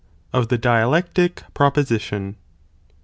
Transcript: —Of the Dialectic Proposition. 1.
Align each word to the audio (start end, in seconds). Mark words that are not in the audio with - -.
—Of 0.33 0.47
the 0.47 0.57
Dialectic 0.57 1.43
Proposition. 1.53 2.23
1. 2.23 2.35